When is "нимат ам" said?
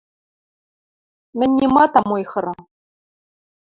1.59-2.09